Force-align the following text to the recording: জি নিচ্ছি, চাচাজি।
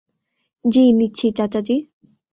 জি 0.65 0.83
নিচ্ছি, 0.91 1.27
চাচাজি। 1.31 1.77